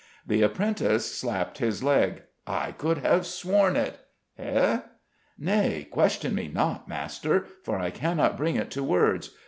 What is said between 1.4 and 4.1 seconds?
his leg. "I could have sworn it!"